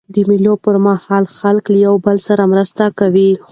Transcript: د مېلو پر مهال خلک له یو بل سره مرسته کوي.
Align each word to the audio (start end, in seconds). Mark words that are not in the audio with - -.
د 0.13 0.15
مېلو 0.29 0.53
پر 0.63 0.75
مهال 0.85 1.25
خلک 1.37 1.65
له 1.73 1.77
یو 1.85 1.95
بل 2.05 2.17
سره 2.27 2.43
مرسته 2.51 2.83
کوي. 2.99 3.31